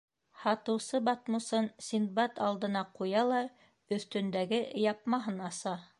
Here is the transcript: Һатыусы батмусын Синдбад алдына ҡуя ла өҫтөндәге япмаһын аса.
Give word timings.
Һатыусы 0.43 1.01
батмусын 1.09 1.67
Синдбад 1.89 2.41
алдына 2.47 2.83
ҡуя 3.01 3.23
ла 3.33 3.45
өҫтөндәге 3.99 4.63
япмаһын 4.89 5.43
аса. 5.51 5.81